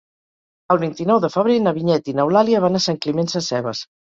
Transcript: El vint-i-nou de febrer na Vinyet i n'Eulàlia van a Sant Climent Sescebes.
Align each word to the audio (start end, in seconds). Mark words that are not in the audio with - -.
El 0.75 0.79
vint-i-nou 0.83 1.19
de 1.27 1.31
febrer 1.35 1.59
na 1.67 1.75
Vinyet 1.77 2.09
i 2.09 2.17
n'Eulàlia 2.21 2.65
van 2.67 2.81
a 2.81 2.85
Sant 2.87 3.01
Climent 3.07 3.35
Sescebes. 3.37 3.89